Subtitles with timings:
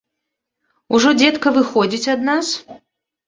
[0.99, 2.47] Ужо дзедка выходзіць ад нас?